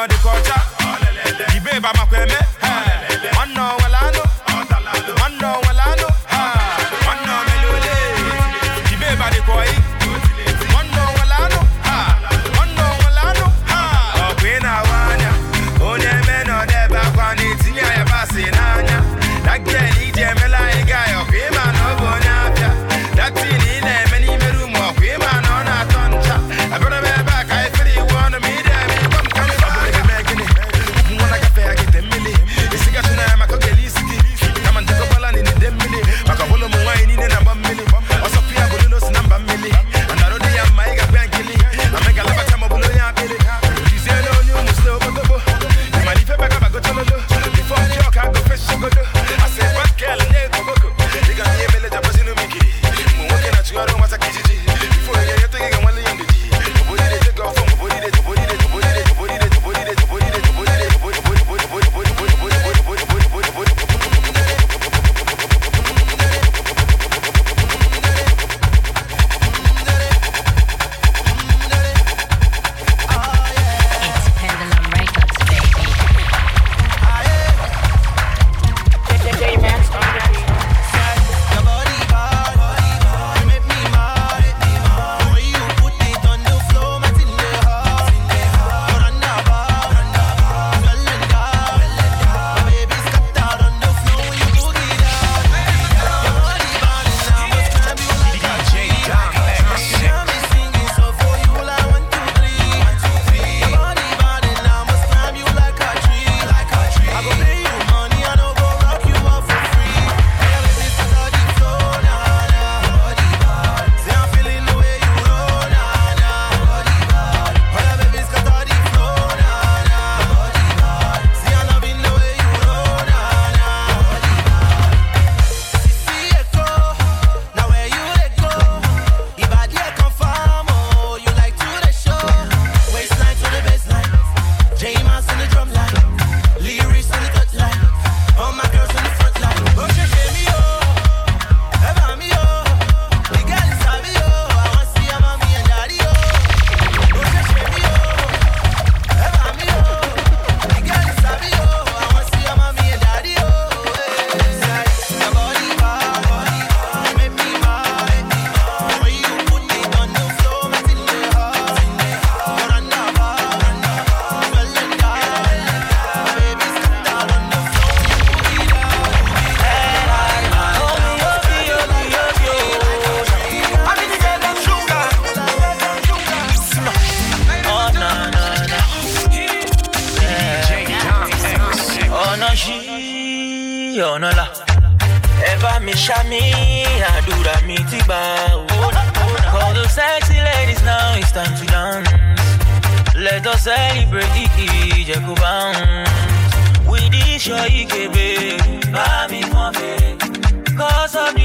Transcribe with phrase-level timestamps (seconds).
[0.00, 0.69] now the culture.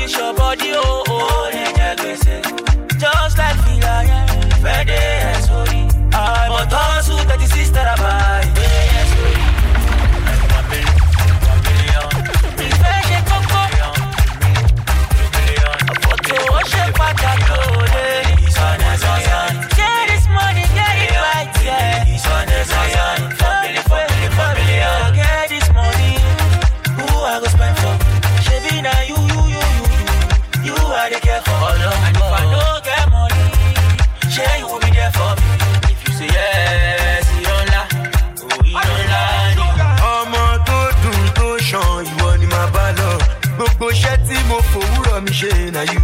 [0.08, 0.35] Show.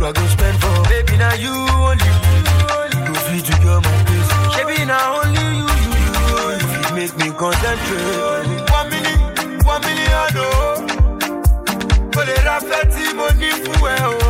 [0.03, 0.83] I go spend for.
[0.89, 3.05] Baby, now you only you.
[3.07, 4.31] You feed to your my place.
[4.57, 5.67] Baby, now only you.
[5.81, 8.71] You, you, you make me concentrate.
[8.71, 9.19] One million,
[9.65, 10.49] one million, oh.
[12.13, 14.20] But it affects money for oh.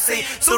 [0.00, 0.49] Suru suru,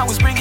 [0.00, 0.39] everywhere, was bringing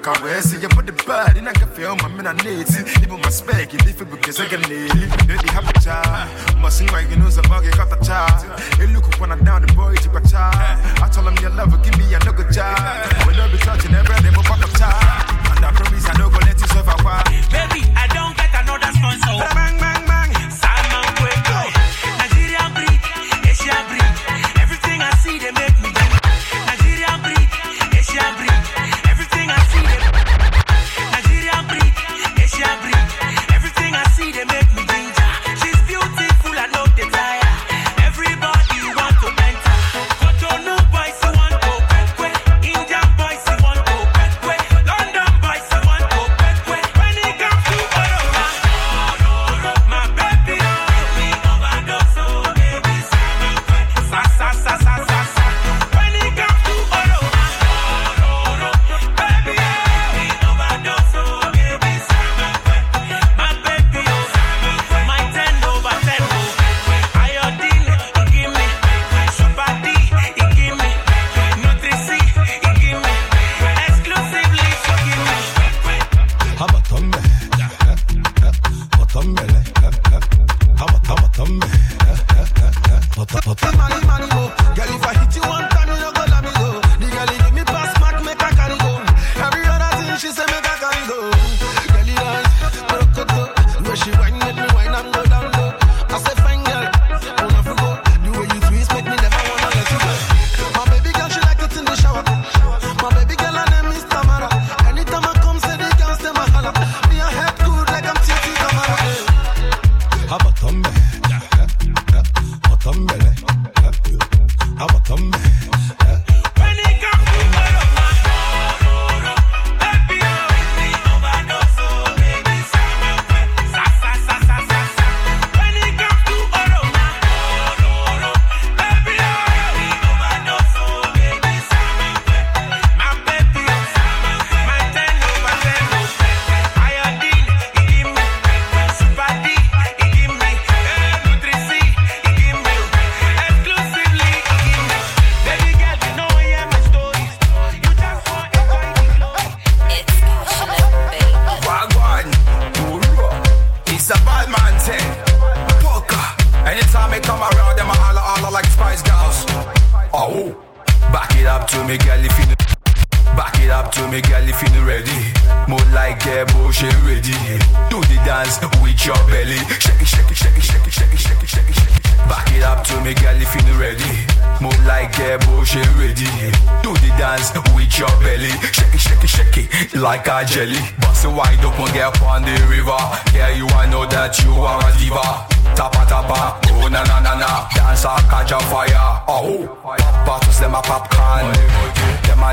[0.00, 0.62] a car west.
[0.62, 2.08] You put the bad, oh, and I can feel my
[4.58, 4.89] men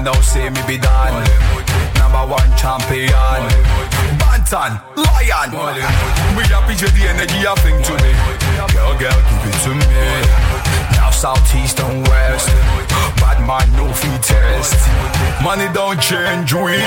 [0.07, 1.19] now see me be done.
[1.99, 3.41] Number one champion.
[4.15, 5.51] Bantan, lion.
[6.37, 8.11] We happy to the energy I think to me.
[8.71, 10.03] Girl, girl, keep it to me.
[10.95, 12.47] Now south, east, and west.
[13.19, 14.79] Bad man, no feet test.
[15.43, 16.79] Money don't change we.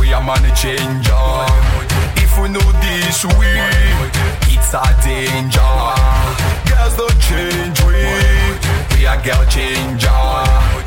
[0.00, 1.30] We are money changer.
[2.18, 3.50] If we know this we,
[4.50, 5.74] it's a danger.
[6.66, 8.02] Girls don't change we.
[8.98, 10.83] We are girl changer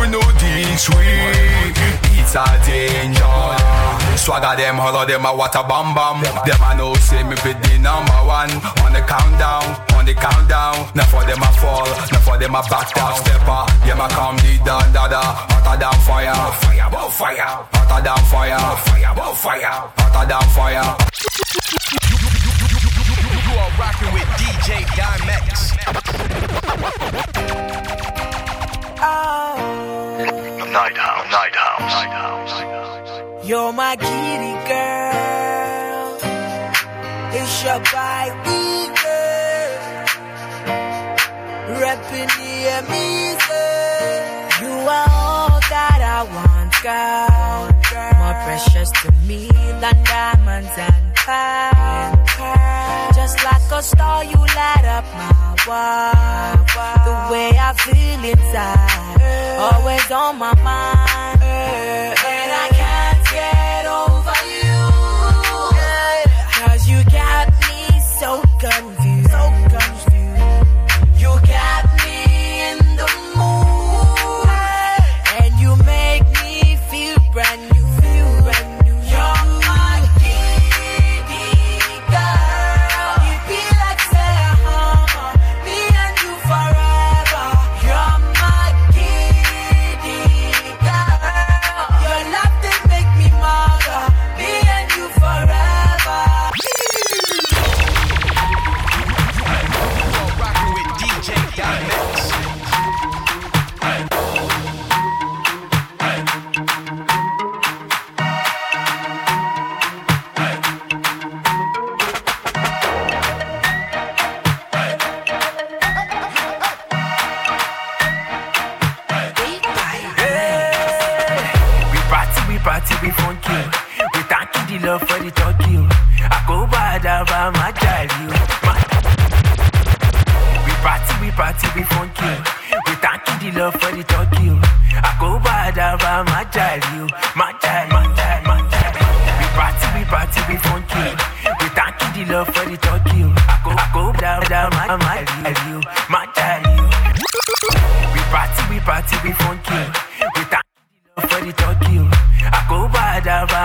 [0.00, 1.74] we no deep, sweet.
[2.18, 3.78] It's a danger.
[4.18, 7.78] Swagger them, hollow them a water bomb bomb Them a know say me be the
[7.78, 8.50] number one.
[8.84, 10.90] On the countdown, on the countdown.
[10.94, 13.14] Now for them a fall, now for them a back down.
[13.16, 15.22] Stepper, them my come the da da da.
[15.22, 17.64] Hotter than fire, fire, bow fire.
[17.72, 19.88] Hotter than fire, fire, bow fire.
[19.96, 20.88] Hotter than fire.
[23.48, 25.78] You are rocking with DJ Dymexx.
[29.00, 29.47] Oh
[30.78, 31.26] Nighthouse.
[31.32, 31.92] Nighthouse.
[31.98, 33.48] Lighthouse.
[33.48, 36.18] You're my kitty girl.
[37.34, 38.36] It's your bike
[39.02, 40.06] girl.
[41.82, 44.28] Repping the amazing.
[44.62, 47.64] You are all that I want, girl.
[48.20, 49.50] More precious to me
[49.82, 53.16] than diamonds and pearls.
[53.16, 56.68] Just like a star, you light up my world.
[57.04, 59.07] The way I feel inside.
[59.58, 62.17] Always on my mind.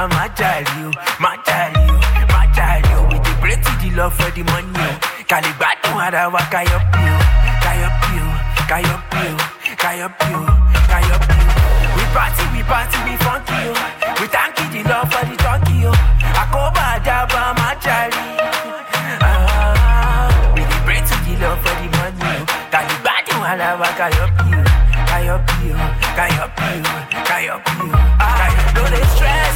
[0.10, 1.96] My child, you, my child, you,
[2.28, 3.00] my child, you.
[3.08, 4.90] With the plenty the love for the money.
[5.32, 7.16] Calibatu had a walk I up you,
[7.64, 8.26] I up you,
[8.68, 9.34] I up you,
[9.80, 10.44] I up you,
[10.92, 11.48] I up you.
[11.96, 13.74] We party, we party, we funky you.
[14.20, 15.94] We thank you the love for the talkie you.
[16.36, 18.44] Akoba daba my child, you.
[19.24, 22.44] Ah, we the plenty the love for the money.
[22.72, 24.60] Calibatu had a walk I up you,
[25.16, 26.84] I up you, I up you,
[27.24, 27.92] I up you.
[28.20, 28.43] Ah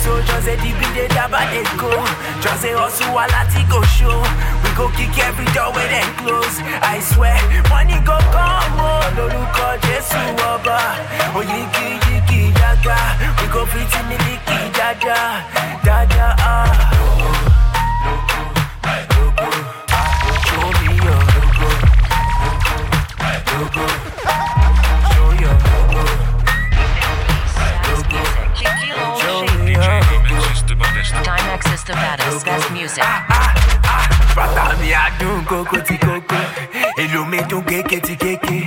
[0.07, 1.91] so just say the beat dey daba dey go.
[2.39, 4.15] Just say hustle while I go show.
[4.63, 6.57] We go kick every door where they close.
[6.81, 7.35] I swear,
[7.69, 10.79] money go come, oh, lórúkọ Jésù ọba.
[11.37, 12.97] Oyinki yiki yaga,
[13.39, 15.19] we go fit in the liki dada,
[15.85, 16.71] dada ah.
[19.17, 19.47] Logo,
[19.91, 20.11] ah,
[20.79, 21.69] me your logo,
[23.51, 23.85] logo,
[31.77, 33.03] is the baddest, best music.
[34.35, 36.37] Bàtà mi àdùn kókó tí kókó,
[37.03, 38.57] ìlú mi dùn kéké tí kéké.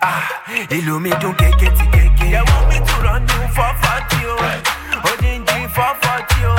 [0.00, 0.22] Ah,
[0.70, 2.28] ìlú mi dùn kéké tí kéké.
[2.30, 4.36] They want me to run you for forty o,
[5.10, 6.54] odindi for forty o.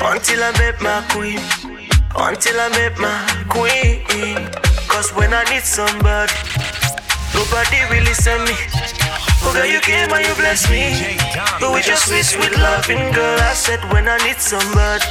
[0.00, 1.40] until I met my queen.
[2.16, 3.16] Until I met my
[3.48, 4.02] queen.
[4.88, 6.32] Cause when I need somebody,
[7.34, 8.56] nobody really send me.
[9.44, 11.16] Oh girl, you came and you blessed me.
[11.60, 15.04] But with your sweet, sweet loving girl, I said when I need somebody,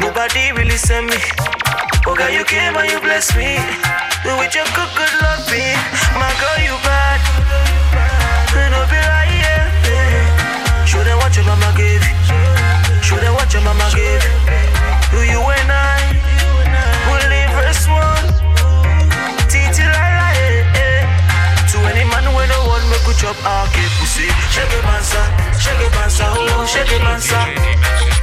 [0.00, 1.20] nobody really send me.
[2.06, 3.60] Oh girl, you came and you blessed me.
[4.24, 5.76] But with your good, good loving,
[6.16, 7.20] my girl, you bad.
[8.56, 10.84] You know, be yeah, yeah.
[10.84, 12.37] Show them what your mama gave you.
[13.08, 14.20] Show them what your mama you.
[15.08, 15.96] Do you and I
[17.08, 18.28] will live as one?
[19.48, 21.02] Titi la la, eh, eh.
[21.72, 24.28] To any man when no one make you chop our cake pussy.
[24.52, 25.22] Shake it pansa,
[25.56, 27.40] shake it pansa, oh, shake it pansa.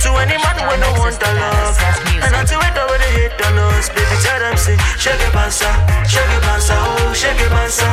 [0.05, 1.77] To any man when no want the love,
[2.21, 5.65] and until it over the hate on us, baby tell them say, shake it pansa,
[6.05, 7.89] shake it pansa, oh, shake it pansa.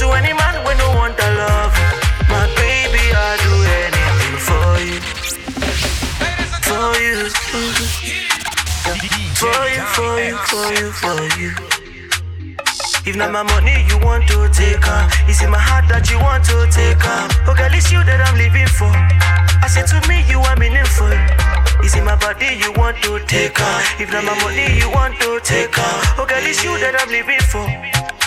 [0.00, 1.76] To any man when no want the love,
[2.32, 3.52] my baby I do
[3.84, 4.98] anything for you,
[6.68, 7.32] for you,
[9.40, 11.50] for you, for you, for you, for you.
[13.08, 16.20] If not my money you want to take her, it's in my heart that you
[16.20, 17.24] want to take her.
[17.48, 18.92] Oh girl, it's you that I'm living for.
[18.92, 21.08] I said to me you are meaningful.
[21.80, 23.76] It's in my body you want to take her.
[23.96, 25.94] If not my money you want to take her.
[26.20, 27.64] Oh girl, it's you that I'm living for.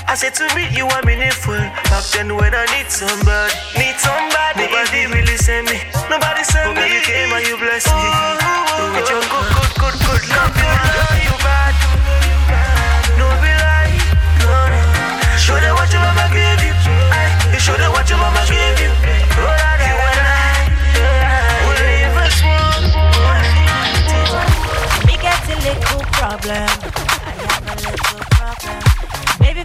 [0.10, 1.62] I said to me you are meaningful.
[1.94, 4.66] Back then when I need somebody, need somebody.
[4.66, 5.78] Nobody really send me.
[6.12, 6.82] Nobody send oh, me.
[6.82, 8.04] Girl, you came and you blessed me.
[8.04, 11.72] Oh, with your oh, good, good, good, good love, you are oh, you bad.
[13.16, 13.96] No be lie.
[14.44, 15.40] No, no.
[15.40, 16.76] Show them what your mama gave you.
[17.56, 18.92] You show them what your mama gave you.
[19.40, 19.82] Oh, that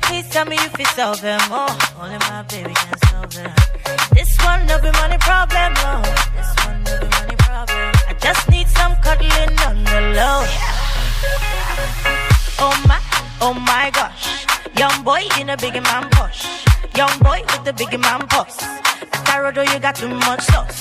[0.06, 1.40] please tell me if you solve them.
[1.50, 3.52] Oh, only my baby can solve them.
[4.14, 5.72] This one no be money problem.
[5.88, 6.02] Oh,
[6.36, 7.92] this one no be money problem.
[8.10, 10.40] I just need some cuddling on the low.
[12.58, 13.00] Oh my,
[13.40, 14.46] oh my gosh.
[14.76, 16.46] Young boy in a big man push.
[16.96, 18.58] Young boy with the big man pulse.
[19.16, 20.80] Atarodo, oh, you got too much sauce.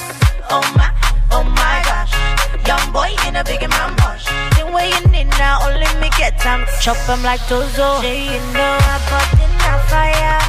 [0.49, 0.89] Oh my,
[1.31, 2.24] oh my gosh.
[2.67, 4.25] Young boy in a big man push.
[4.57, 6.65] The way you need now, only me get time.
[6.81, 8.01] Chop him like Tozo.
[8.01, 10.41] Say you know I got in a fire.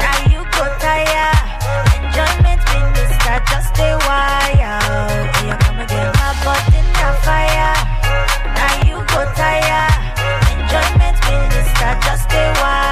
[0.00, 1.32] Now you go tire.
[2.00, 4.80] Enjoyment minister, just a wire.
[5.36, 6.10] Here you come again.
[6.16, 7.76] My butt in a fire.
[8.56, 9.88] Now you go tire.
[10.48, 12.83] Enjoyment minister, just a wire.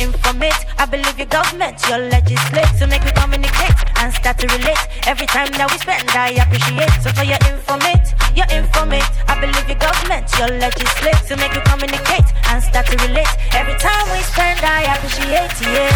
[0.00, 0.74] Informate, your.
[0.78, 2.70] I believe your government, your legislate.
[2.78, 3.74] So make me communicate.
[4.00, 4.78] and start to relate.
[5.06, 6.94] Every time that we spend, I appreciate.
[7.02, 8.06] So for your informate,
[8.36, 9.10] your informate.
[9.26, 13.30] I believe your government, your legislate to make you communicate and start to relate.
[13.52, 15.50] Every time we spend, I appreciate.
[15.66, 15.94] Yeah,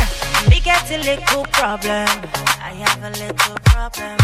[0.50, 2.10] we get a little problem.
[2.58, 4.18] I have a little problem.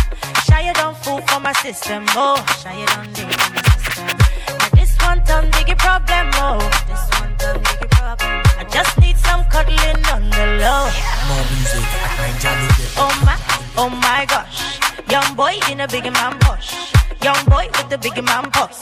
[0.46, 2.36] Shy you don't fool for my system, oh.
[2.62, 4.77] Shy you don't for my system.
[5.08, 6.60] One time biggie problem, oh.
[6.86, 8.42] This one time biggie problem.
[8.60, 10.84] I just need some cuddling on the low.
[11.28, 13.36] More music I can't Ninja Oh my,
[13.80, 14.78] oh my gosh.
[15.10, 16.76] Young boy in a big man push.
[17.24, 18.80] Young boy with the big man pulse.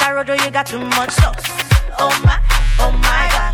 [0.00, 1.44] That road oh, you got too much sauce.
[1.98, 2.40] Oh my,
[2.78, 3.49] oh my gosh.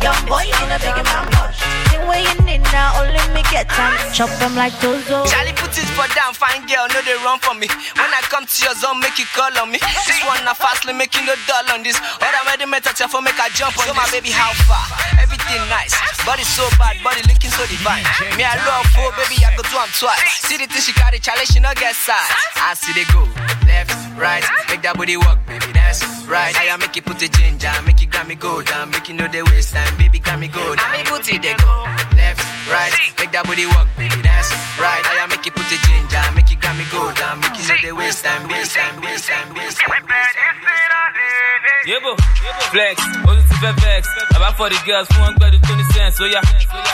[0.00, 1.60] Young boy in a big man push.
[1.92, 4.00] Sing where you need now, only me get time.
[4.16, 5.28] Chop them like Tozo.
[5.28, 7.68] Charlie put it for down, fine girl, no they run for me.
[8.00, 9.78] When I come to your zone, make you call on me.
[10.08, 12.00] This one na fastly making no dull on this.
[12.16, 14.88] Other ready meta for make I jump on so my baby how far?
[15.20, 15.92] Everything nice,
[16.24, 18.04] body so bad, body looking so divine.
[18.40, 20.48] Me I love for baby I go do am twice.
[20.48, 22.32] See the thing she carry, Charlie she no get size.
[22.56, 23.28] I see they go
[23.68, 25.76] left, right, make that booty work, baby
[26.30, 26.54] right.
[26.54, 29.26] I make you put the ginger, make you got me go down, make you know
[29.28, 30.86] the waste time, baby got me go down.
[30.86, 31.74] I put it they go
[32.14, 32.40] left,
[32.70, 35.02] right, make that booty work, baby that's right.
[35.02, 37.78] I make you put the ginger, make you got me go down, make you know
[37.82, 40.00] the waste time, waste time, waste time, waste time.
[41.86, 42.14] Yebo,
[42.70, 44.04] flex, positive FX.
[44.36, 46.18] About for the girls, one better 20 cents.
[46.18, 46.42] So yeah,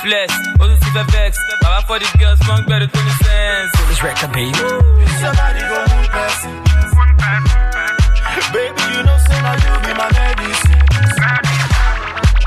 [0.01, 1.37] flex, positive FX.
[1.61, 3.77] About for the girls, one better 20 cents.
[3.77, 4.55] So this record, baby.
[4.55, 6.66] Somebody go one person.
[8.53, 8.86] Baby, you know, say
[9.46, 10.82] now you be my medicine.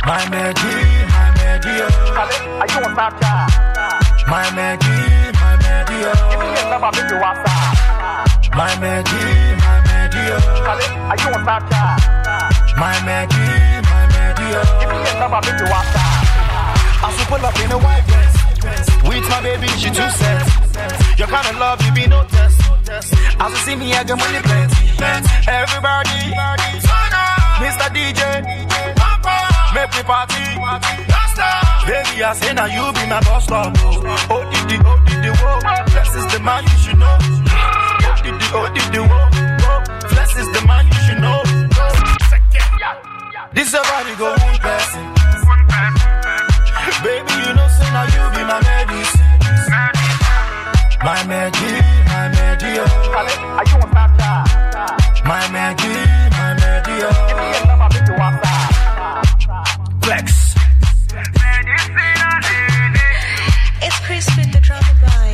[0.04, 0.84] My Maggie,
[1.16, 2.20] my Maggie, oh.
[2.60, 4.28] Are you on Snapchat?
[4.28, 6.16] My Maggie, my Maggie, oh.
[6.32, 7.72] Give me your number, make you WhatsApp.
[8.52, 9.32] My Maggie,
[9.64, 10.68] my Maggie, oh.
[11.12, 11.96] Are you on Snapchat?
[12.76, 14.64] My Maggie, my Maggie, oh.
[14.80, 16.28] Give me your number, make you WhatsApp.
[17.06, 18.34] As we pull up in a white dress,
[19.08, 20.52] with my baby, she two sets.
[21.18, 22.49] Your kind of love, you be no test.
[22.90, 23.06] As
[23.52, 24.90] you see me, I get money plenty.
[25.46, 26.34] Everybody,
[27.62, 27.88] Mr.
[27.94, 28.42] DJ,
[29.78, 30.42] make me party.
[31.86, 33.74] Baby, I say now you be my boss love.
[33.78, 35.60] Oh, did oh, did the, whoa.
[35.94, 37.18] Flex is the man you should know.
[37.22, 39.30] Oh, did oh, did the, whoa.
[40.10, 41.44] Flex is the man you should know.
[43.54, 45.06] This a body go one person.
[47.06, 49.30] Baby, you know, say now you be my medicine.
[51.02, 51.69] My Maggie,
[53.30, 53.58] oh.
[53.60, 55.26] Are you on Snapchat?
[55.26, 56.06] My Maggie,
[56.38, 57.14] my Maggie, oh.
[57.28, 58.68] Give me your number, make you WhatsApp.
[60.04, 60.28] Flex.
[63.82, 65.32] It's Chris with the drama boy.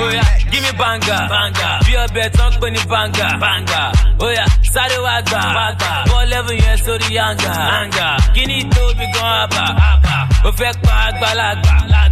[0.00, 1.68] Oh yeah, give me banga, banga.
[1.86, 3.82] Bí ọbẹ̀ tán pé ní banga, banga.
[4.20, 5.90] Oh yeah, sáré wá gbà, wá gbà.
[6.10, 8.06] Bọ́ọ̀lù ẹ̀fù yẹn sórí yanga, yanga.
[8.34, 10.14] Kíní tóbi gan àbà, àbà.
[10.48, 12.07] Ó fẹ́ pa àgbàlagbà, lágbà.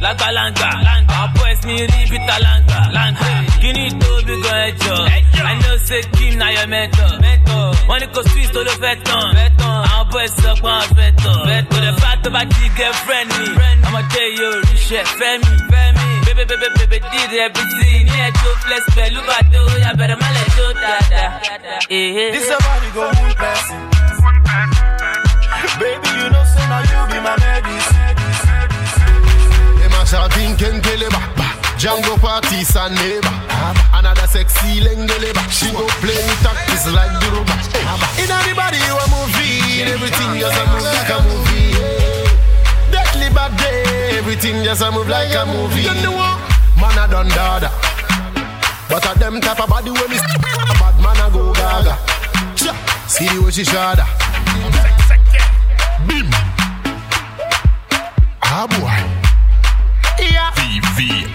[0.00, 0.68] Lórí lágbàlagbà,
[1.08, 3.26] àwọn boys mi rí bíta láǹgbà, láǹgbà.
[3.60, 5.08] Kíní tóbi gan ẹjọ́.
[5.50, 7.10] I know say Kim na your mentor.
[7.88, 9.26] Wọ́n ní kò sweet tó ló fẹ́ tán.
[9.90, 11.64] Àwọn boys sọ pé wọ́n fẹ́ tán.
[11.70, 13.46] Kò dẹ̀ bá tó bá di girlfriend mi.
[13.86, 15.50] Ọmọdé yóò ríṣẹ́ fẹ́mi.
[16.26, 18.04] Bébé bébé bébé did everything.
[18.08, 19.60] Ní ẹjọ́ flex pẹ̀lú bàtó.
[19.84, 21.30] Yà bẹ̀rẹ̀ má lẹ̀ tó dáadáa.
[22.34, 23.80] This a body go one person.
[25.80, 27.97] Baby, you know, say now you be my medicine.
[30.10, 31.20] Them a shouting kenkeleba
[31.76, 33.28] Django party san neighbor.
[33.92, 37.52] Another sexy lengeleba She go play with tactics like Duruba
[38.18, 41.72] In anybody you a movie Everything just a move like a movie.
[42.90, 45.82] Deadly bad day Everything just a move like a movie.
[45.82, 46.40] You know what?
[46.80, 47.70] Man a done dada.
[48.88, 51.96] But a them type of body when me Bad man a go gaga.
[53.08, 54.06] See the way she shada.
[56.06, 56.30] Bim.
[58.42, 59.17] Ah boy
[60.80, 61.27] Yeah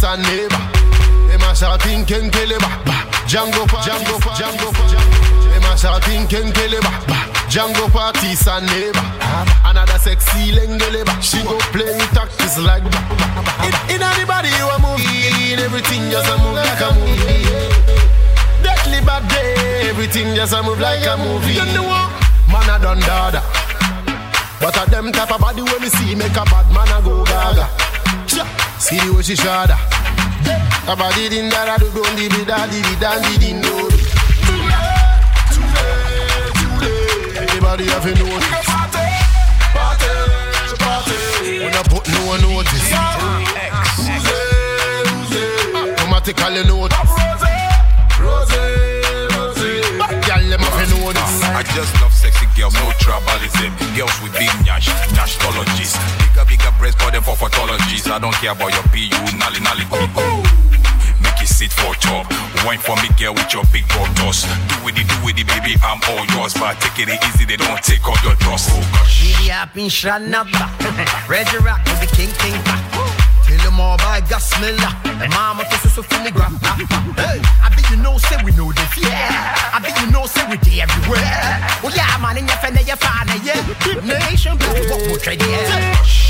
[0.00, 0.56] party san neighbor
[1.28, 4.96] Them a shouting Django party Django party Django party
[5.50, 6.90] Them a shouting kenkeleba
[7.50, 9.02] Django party San neighbor.
[9.64, 11.20] Another sexy lengeleba.
[11.20, 16.38] She go play with tactics like In, in anybody you a movie, everything just a
[16.38, 17.42] move like a movie.
[18.62, 21.58] Deadly bad day, everything just a move like a movie.
[21.58, 23.42] Man a done dada.
[24.60, 27.24] But a them type of body when me see make a bad man a go
[27.24, 27.89] gaga.
[28.80, 29.76] Cha, See the way she shada.
[30.88, 33.52] A body din da da do don di bi da di di dan di di
[33.52, 33.88] no.
[37.36, 38.64] Everybody have to know this.
[38.64, 39.04] Party,
[40.80, 41.60] party.
[41.60, 42.92] When I put no one notice.
[45.74, 46.96] Automatically notice.
[50.26, 51.42] Girl, them have to know this.
[51.44, 53.70] I just love sexy girls, no tribalism.
[53.94, 56.19] Girls with big nyash, nashtologies.
[56.40, 58.10] Bigger, bigger breasts, call them for photologies.
[58.10, 60.24] I don't care about your PU, nally, nally, go, go.
[61.20, 62.24] Make it sit for top.
[62.64, 64.48] Wine for me, girl, with your big broad toss.
[64.48, 66.54] Do with it, do with it, baby, I'm all yours.
[66.54, 68.70] But take it easy, they don't take all your dust.
[68.72, 69.20] Oh gosh.
[69.20, 70.64] Giddy up in Shanaba.
[71.28, 72.80] Reggie Rock with the King King back.
[73.44, 74.92] Tell them all by Gas Miller.
[75.36, 76.56] Mama to so for me grab.
[77.20, 79.76] Hey, I bet you know, say we know this, yeah.
[79.76, 81.20] I bet you know, say we day everywhere.
[81.84, 83.60] Oh yeah, man, in your friend, your father, yeah.
[84.00, 86.29] Nation, bless what we trade, yeah.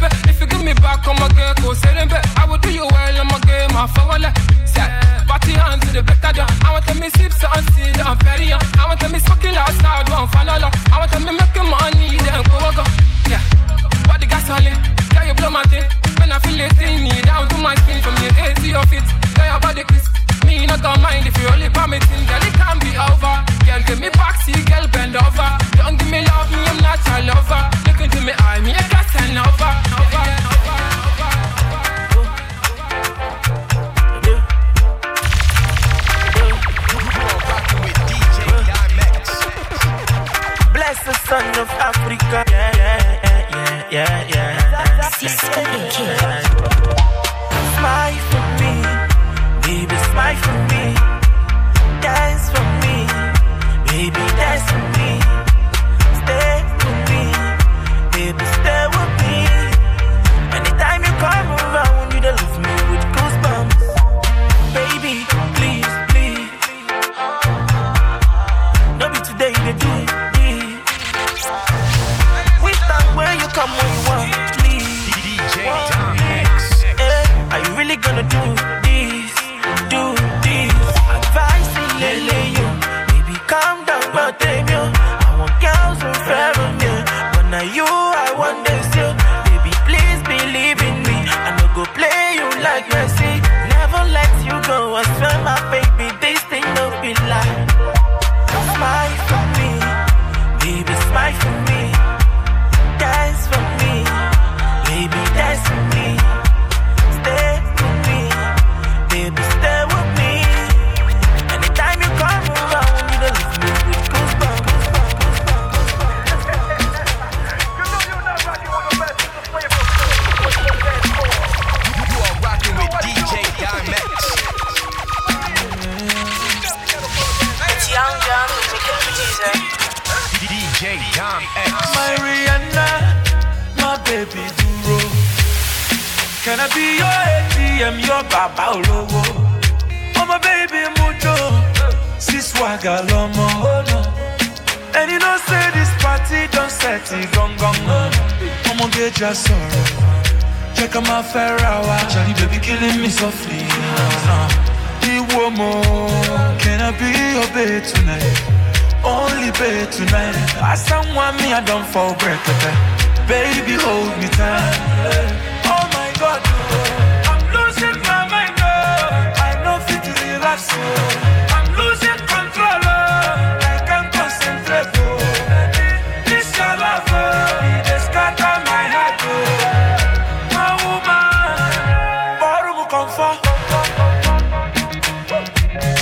[183.01, 183.33] over.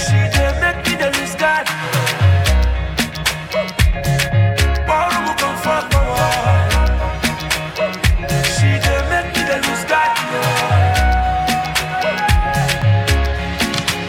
[0.04, 0.20] She
[0.62, 1.36] make me lose
[8.56, 8.70] She
[9.12, 9.86] make me lose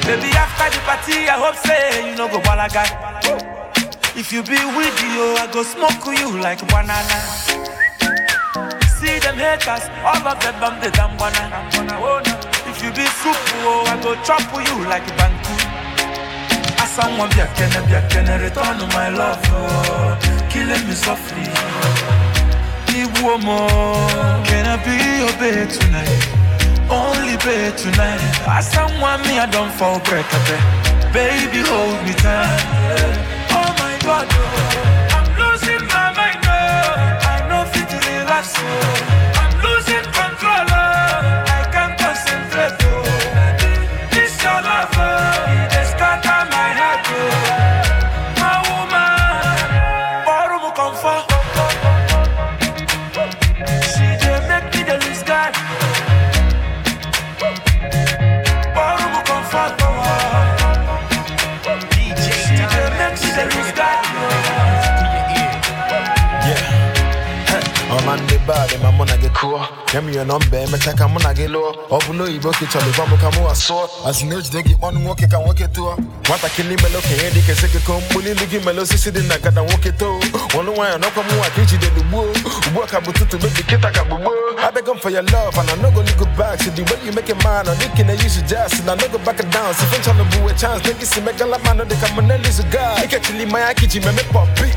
[0.07, 0.31] Baby,
[0.75, 2.85] the party, I hope say you know go balaga.
[4.17, 7.41] If you be with you, I go smoke you like banana
[9.01, 12.50] see them haters, all of them bum the damn banana.
[12.83, 15.81] You be soup, oh, I go chop for you like a banku.
[17.01, 20.19] Someone be a can be a can return to my love, oh,
[20.51, 21.47] killing me softly.
[22.93, 23.71] Need one more.
[24.45, 26.23] Can I be your bed tonight?
[26.91, 28.21] Only bed tonight.
[28.45, 30.41] As someone me, I don't fall break a.
[31.13, 33.17] Baby, hold me tight.
[33.55, 35.15] Oh my God, oh.
[35.15, 36.43] I'm losing my mind.
[36.45, 37.29] Oh.
[37.33, 38.55] I know fit to relax.
[38.59, 39.10] Oh.
[69.17, 69.61] Get cool.
[69.91, 71.75] Give me your number, me check I'm gonna get low.
[71.91, 73.89] Oh, below you book it, Charlie, come come on, so.
[74.07, 75.91] As you know, they get one walk, can walk it too.
[76.31, 79.17] What I leave me look here, they can say, come, bully, look me, look, sit
[79.17, 80.21] in that, and walk it too.
[80.55, 82.31] One way, I know come I teach you the woo.
[82.79, 84.07] Work out to make the kid, I can
[84.61, 86.61] I beg 'em for your love, and I know go look back.
[86.63, 88.95] So the way you make it mine, I'm thinking that you should just, and I
[88.95, 89.75] know go back and down.
[89.75, 91.79] So if I'm trying to boo a chance, think it's a make a lot, man,
[91.89, 93.03] they come on, Nelly's a guy.
[93.03, 94.77] You can't my kitchen, me pop beat.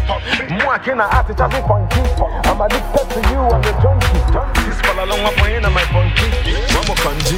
[0.64, 2.02] More can I have to to funky.
[2.50, 4.43] I'm addicted to you, I'm a junkie.
[4.66, 5.84] This fall along my brain and my.
[5.94, 7.38] One more kanji.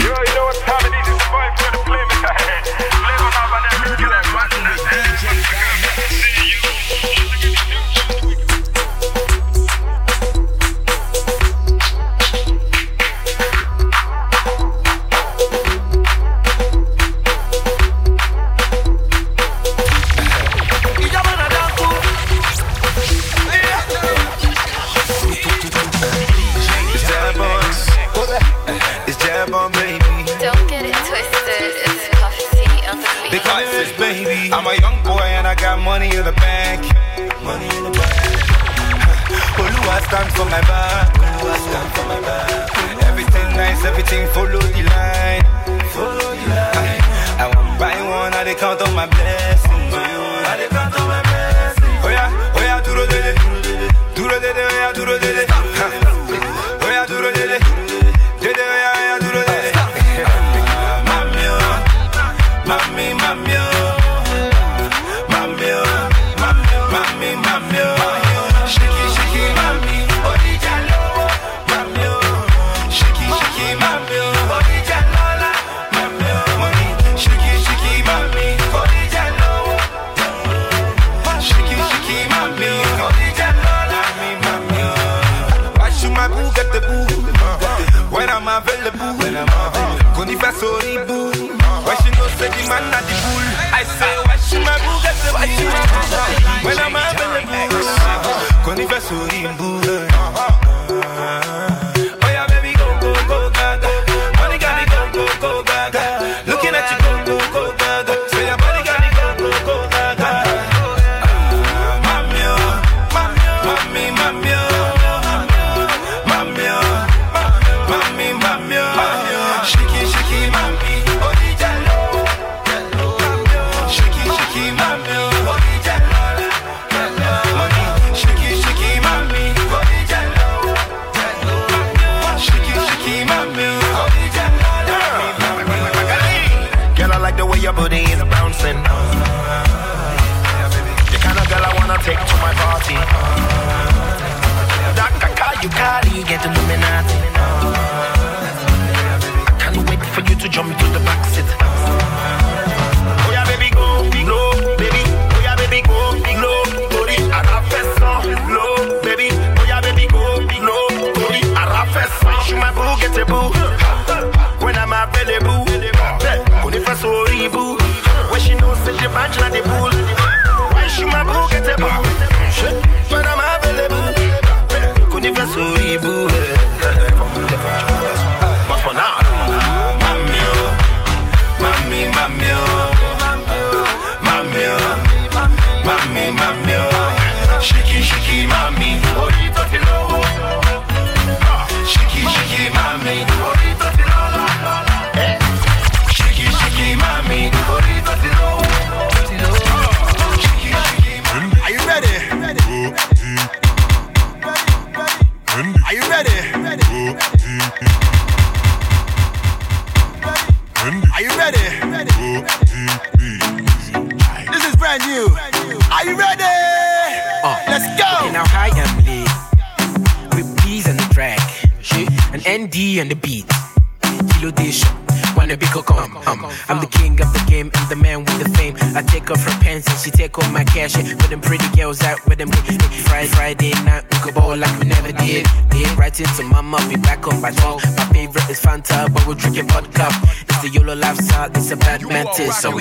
[0.00, 1.08] Yo, you know what time it is?
[1.12, 2.64] It's five for the the head.
[2.96, 6.39] Flame on up and You are rocking with DJ
[36.00, 36.80] money in the bank.
[37.44, 38.40] Money in the bank.
[39.60, 41.12] Oluwa stand for my back.
[41.12, 43.04] Oluwa stand for my back.
[43.04, 45.44] Everything nice, everything follow the line.
[45.92, 47.02] Follow the line.
[47.36, 49.92] I, want buy one, I dey count on my blessings.
[49.92, 52.04] I dey count on my blessings.
[52.04, 53.32] Oh yeah, oh yeah, duro dele,
[54.16, 55.44] duro dele, oh yeah, duro dele.
[56.80, 57.58] Oh yeah, duro dele,
[58.40, 59.70] dele, oh yeah, oh duro dele.
[61.08, 61.76] Mami, oh,
[62.68, 63.54] mami, oh, mami,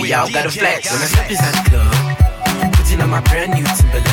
[0.10, 0.91] y'all gotta flex.
[0.91, 4.09] When I step inside the club, putting on my brand new Timberland.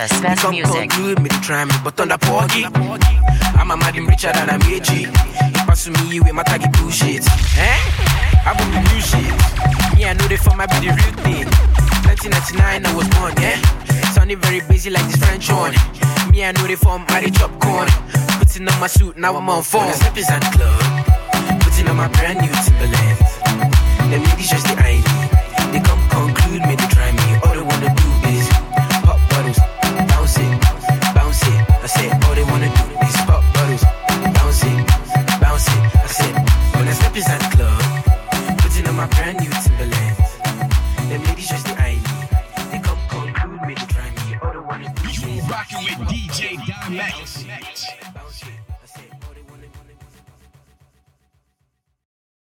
[0.00, 1.20] Canada's best Some music.
[1.20, 2.64] Me, try me, but on porgy.
[2.64, 4.88] I'm a madam richer than I'm AG.
[4.88, 5.06] He
[5.68, 7.26] pass me with my taggy bullshit.
[7.58, 7.78] Eh?
[8.46, 9.96] I want the new shit.
[9.96, 11.46] Me, I know they for my be the real thing.
[12.08, 13.60] 1999, I was born, yeah.
[14.12, 15.74] Sounding very busy like this French one.
[16.30, 17.88] Me, I know they form, I they chop corn.
[18.38, 19.92] Putting on my suit, now I'm on phone.
[19.92, 21.60] Slippers and club.
[21.60, 22.99] Putting on my brand new Timberland.